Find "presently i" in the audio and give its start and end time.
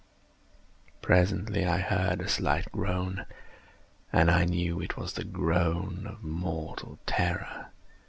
1.03-1.77